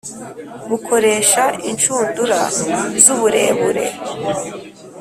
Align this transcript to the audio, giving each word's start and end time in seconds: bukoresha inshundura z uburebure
bukoresha 0.69 1.43
inshundura 1.69 2.39
z 3.03 3.05
uburebure 3.13 3.85